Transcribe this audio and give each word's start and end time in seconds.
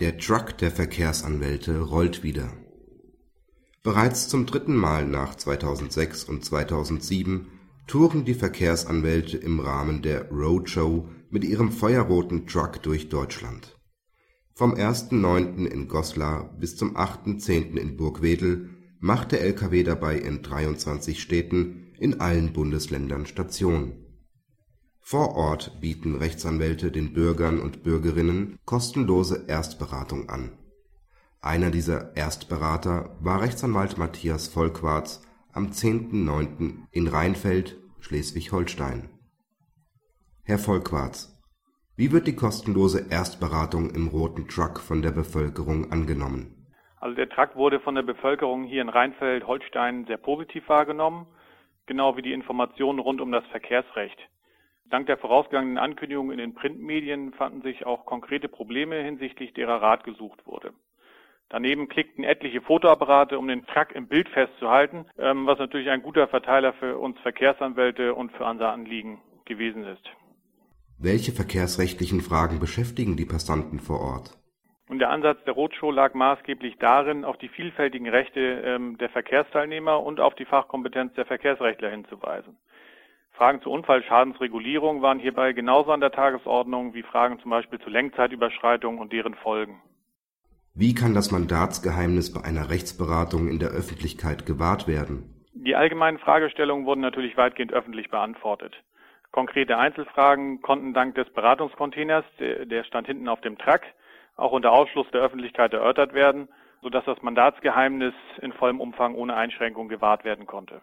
Der 0.00 0.18
Truck 0.18 0.58
der 0.58 0.72
Verkehrsanwälte 0.72 1.78
rollt 1.78 2.24
wieder. 2.24 2.52
Bereits 3.84 4.28
zum 4.28 4.44
dritten 4.44 4.74
Mal 4.74 5.06
nach 5.06 5.36
2006 5.36 6.24
und 6.24 6.44
2007 6.44 7.46
touren 7.86 8.24
die 8.24 8.34
Verkehrsanwälte 8.34 9.36
im 9.36 9.60
Rahmen 9.60 10.02
der 10.02 10.28
Roadshow 10.32 11.08
mit 11.30 11.44
ihrem 11.44 11.70
feuerroten 11.70 12.48
Truck 12.48 12.82
durch 12.82 13.08
Deutschland. 13.08 13.78
Vom 14.52 14.74
1.9. 14.74 15.64
in 15.64 15.86
Goslar 15.86 16.52
bis 16.58 16.74
zum 16.74 16.96
8.10. 16.96 17.76
in 17.76 17.96
Burgwedel 17.96 18.70
macht 18.98 19.30
der 19.30 19.42
LKW 19.42 19.84
dabei 19.84 20.18
in 20.18 20.42
23 20.42 21.22
Städten 21.22 21.92
in 22.00 22.20
allen 22.20 22.52
Bundesländern 22.52 23.26
Station 23.26 24.03
vor 25.06 25.36
Ort 25.36 25.82
bieten 25.82 26.16
Rechtsanwälte 26.16 26.90
den 26.90 27.12
Bürgern 27.12 27.60
und 27.60 27.82
Bürgerinnen 27.82 28.58
kostenlose 28.64 29.44
Erstberatung 29.48 30.30
an. 30.30 30.56
Einer 31.42 31.70
dieser 31.70 32.16
Erstberater 32.16 33.14
war 33.20 33.42
Rechtsanwalt 33.42 33.98
Matthias 33.98 34.48
Vollquarz 34.48 35.22
am 35.52 35.66
10.9. 35.66 36.86
in 36.90 37.06
Rheinfeld, 37.06 37.76
Schleswig-Holstein. 38.00 39.10
Herr 40.42 40.56
Vollquarz, 40.56 41.38
wie 41.96 42.10
wird 42.10 42.26
die 42.26 42.34
kostenlose 42.34 43.10
Erstberatung 43.10 43.90
im 43.90 44.08
Roten 44.08 44.48
Truck 44.48 44.80
von 44.80 45.02
der 45.02 45.12
Bevölkerung 45.12 45.92
angenommen? 45.92 46.66
Also 46.98 47.14
der 47.14 47.28
Truck 47.28 47.56
wurde 47.56 47.78
von 47.78 47.94
der 47.94 48.02
Bevölkerung 48.02 48.64
hier 48.64 48.80
in 48.80 48.88
Rheinfeld-Holstein 48.88 50.06
sehr 50.06 50.16
positiv 50.16 50.66
wahrgenommen, 50.70 51.26
genau 51.84 52.16
wie 52.16 52.22
die 52.22 52.32
Informationen 52.32 53.00
rund 53.00 53.20
um 53.20 53.30
das 53.32 53.44
Verkehrsrecht. 53.48 54.18
Dank 54.90 55.06
der 55.06 55.16
vorausgegangenen 55.16 55.78
Ankündigungen 55.78 56.32
in 56.32 56.38
den 56.38 56.54
Printmedien 56.54 57.32
fanden 57.32 57.62
sich 57.62 57.86
auch 57.86 58.04
konkrete 58.04 58.48
Probleme 58.48 59.02
hinsichtlich 59.02 59.52
derer 59.54 59.82
Rat 59.82 60.04
gesucht 60.04 60.46
wurde. 60.46 60.72
Daneben 61.48 61.88
klickten 61.88 62.24
etliche 62.24 62.60
Fotoapparate, 62.60 63.38
um 63.38 63.46
den 63.46 63.66
Truck 63.66 63.94
im 63.94 64.08
Bild 64.08 64.28
festzuhalten, 64.28 65.06
ähm, 65.18 65.46
was 65.46 65.58
natürlich 65.58 65.88
ein 65.90 66.02
guter 66.02 66.26
Verteiler 66.26 66.72
für 66.74 66.98
uns 66.98 67.18
Verkehrsanwälte 67.20 68.14
und 68.14 68.32
für 68.32 68.44
unser 68.44 68.72
Anliegen 68.72 69.20
gewesen 69.44 69.84
ist. 69.84 70.04
Welche 70.98 71.32
verkehrsrechtlichen 71.32 72.20
Fragen 72.20 72.60
beschäftigen 72.60 73.16
die 73.16 73.26
Passanten 73.26 73.78
vor 73.78 74.00
Ort? 74.00 74.38
Und 74.88 74.98
der 74.98 75.10
Ansatz 75.10 75.42
der 75.44 75.54
Roadshow 75.54 75.90
lag 75.90 76.14
maßgeblich 76.14 76.76
darin, 76.78 77.24
auf 77.24 77.38
die 77.38 77.48
vielfältigen 77.48 78.08
Rechte 78.08 78.40
ähm, 78.40 78.98
der 78.98 79.08
Verkehrsteilnehmer 79.08 80.02
und 80.02 80.20
auf 80.20 80.34
die 80.34 80.44
Fachkompetenz 80.44 81.14
der 81.14 81.24
Verkehrsrechtler 81.24 81.90
hinzuweisen. 81.90 82.56
Fragen 83.34 83.60
zur 83.62 83.72
Unfallschadensregulierung 83.72 85.02
waren 85.02 85.18
hierbei 85.18 85.52
genauso 85.52 85.90
an 85.90 86.00
der 86.00 86.12
Tagesordnung 86.12 86.94
wie 86.94 87.02
Fragen 87.02 87.40
zum 87.40 87.50
Beispiel 87.50 87.80
zu 87.80 87.90
Lenkzeitüberschreitungen 87.90 89.00
und 89.00 89.12
deren 89.12 89.34
Folgen. 89.34 89.82
Wie 90.72 90.94
kann 90.94 91.14
das 91.14 91.32
Mandatsgeheimnis 91.32 92.32
bei 92.32 92.42
einer 92.44 92.70
Rechtsberatung 92.70 93.48
in 93.48 93.58
der 93.58 93.70
Öffentlichkeit 93.70 94.46
gewahrt 94.46 94.86
werden? 94.86 95.44
Die 95.52 95.74
allgemeinen 95.74 96.18
Fragestellungen 96.18 96.86
wurden 96.86 97.00
natürlich 97.00 97.36
weitgehend 97.36 97.72
öffentlich 97.72 98.08
beantwortet. 98.08 98.74
Konkrete 99.32 99.78
Einzelfragen 99.78 100.62
konnten 100.62 100.94
dank 100.94 101.16
des 101.16 101.28
Beratungscontainers, 101.30 102.24
der 102.38 102.84
stand 102.84 103.08
hinten 103.08 103.28
auf 103.28 103.40
dem 103.40 103.58
Truck, 103.58 103.80
auch 104.36 104.52
unter 104.52 104.72
Ausschluss 104.72 105.10
der 105.12 105.22
Öffentlichkeit 105.22 105.72
erörtert 105.72 106.14
werden, 106.14 106.48
sodass 106.82 107.04
das 107.04 107.22
Mandatsgeheimnis 107.22 108.14
in 108.42 108.52
vollem 108.52 108.80
Umfang 108.80 109.16
ohne 109.16 109.34
Einschränkung 109.34 109.88
gewahrt 109.88 110.24
werden 110.24 110.46
konnte. 110.46 110.82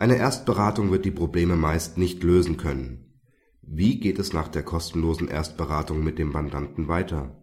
Eine 0.00 0.16
Erstberatung 0.16 0.92
wird 0.92 1.04
die 1.04 1.10
Probleme 1.10 1.56
meist 1.56 1.98
nicht 1.98 2.22
lösen 2.22 2.56
können. 2.56 3.18
Wie 3.62 3.98
geht 3.98 4.20
es 4.20 4.32
nach 4.32 4.46
der 4.46 4.62
kostenlosen 4.62 5.26
Erstberatung 5.26 6.04
mit 6.04 6.20
dem 6.20 6.30
Mandanten 6.30 6.86
weiter? 6.86 7.34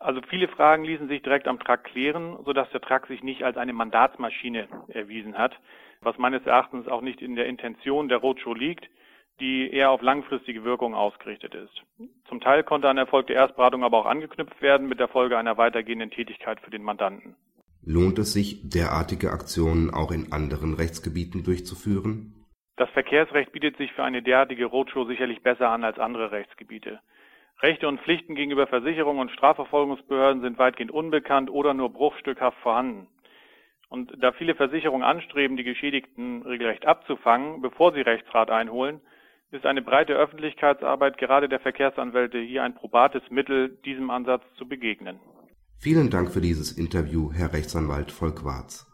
Also 0.00 0.20
viele 0.28 0.48
Fragen 0.48 0.84
ließen 0.84 1.06
sich 1.06 1.22
direkt 1.22 1.46
am 1.46 1.60
Truck 1.60 1.84
klären, 1.84 2.38
sodass 2.44 2.68
der 2.70 2.80
Truck 2.80 3.06
sich 3.06 3.22
nicht 3.22 3.44
als 3.44 3.56
eine 3.56 3.72
Mandatsmaschine 3.72 4.66
erwiesen 4.88 5.38
hat, 5.38 5.52
was 6.00 6.18
meines 6.18 6.44
Erachtens 6.44 6.88
auch 6.88 7.02
nicht 7.02 7.22
in 7.22 7.36
der 7.36 7.46
Intention 7.46 8.08
der 8.08 8.18
Roadshow 8.18 8.52
liegt, 8.52 8.90
die 9.38 9.70
eher 9.70 9.92
auf 9.92 10.02
langfristige 10.02 10.64
Wirkung 10.64 10.96
ausgerichtet 10.96 11.54
ist. 11.54 11.84
Zum 12.28 12.40
Teil 12.40 12.64
konnte 12.64 12.88
an 12.88 12.98
erfolgte 12.98 13.32
Erstberatung 13.32 13.84
aber 13.84 13.98
auch 13.98 14.06
angeknüpft 14.06 14.60
werden 14.60 14.88
mit 14.88 14.98
der 14.98 15.06
Folge 15.06 15.38
einer 15.38 15.56
weitergehenden 15.56 16.10
Tätigkeit 16.10 16.60
für 16.62 16.70
den 16.72 16.82
Mandanten. 16.82 17.36
Lohnt 17.84 18.18
es 18.20 18.32
sich, 18.32 18.60
derartige 18.62 19.32
Aktionen 19.32 19.92
auch 19.92 20.12
in 20.12 20.32
anderen 20.32 20.74
Rechtsgebieten 20.74 21.42
durchzuführen? 21.42 22.46
Das 22.76 22.88
Verkehrsrecht 22.90 23.50
bietet 23.52 23.76
sich 23.76 23.92
für 23.92 24.04
eine 24.04 24.22
derartige 24.22 24.66
Roadshow 24.66 25.04
sicherlich 25.04 25.42
besser 25.42 25.68
an 25.68 25.82
als 25.82 25.98
andere 25.98 26.30
Rechtsgebiete. 26.30 27.00
Rechte 27.60 27.88
und 27.88 28.00
Pflichten 28.00 28.34
gegenüber 28.34 28.66
Versicherungen 28.66 29.20
und 29.20 29.30
Strafverfolgungsbehörden 29.32 30.42
sind 30.42 30.58
weitgehend 30.58 30.90
unbekannt 30.90 31.50
oder 31.50 31.74
nur 31.74 31.92
bruchstückhaft 31.92 32.58
vorhanden. 32.58 33.08
Und 33.88 34.12
da 34.18 34.32
viele 34.32 34.54
Versicherungen 34.54 35.04
anstreben, 35.04 35.56
die 35.56 35.64
Geschädigten 35.64 36.42
regelrecht 36.42 36.86
abzufangen, 36.86 37.62
bevor 37.62 37.92
sie 37.92 38.00
Rechtsrat 38.00 38.50
einholen, 38.50 39.00
ist 39.50 39.66
eine 39.66 39.82
breite 39.82 40.14
Öffentlichkeitsarbeit 40.14 41.18
gerade 41.18 41.48
der 41.48 41.60
Verkehrsanwälte 41.60 42.38
hier 42.38 42.62
ein 42.62 42.74
probates 42.74 43.22
Mittel, 43.28 43.76
diesem 43.84 44.10
Ansatz 44.10 44.42
zu 44.56 44.66
begegnen. 44.66 45.20
Vielen 45.78 46.10
Dank 46.10 46.32
für 46.32 46.40
dieses 46.40 46.72
Interview, 46.72 47.32
Herr 47.32 47.52
Rechtsanwalt 47.52 48.12
Volkwarz. 48.12 48.86